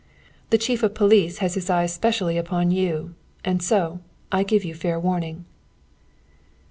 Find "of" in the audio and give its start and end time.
0.81-0.95